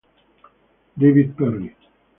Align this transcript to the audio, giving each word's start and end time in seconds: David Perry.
David 0.99 1.37
Perry. 1.37 1.75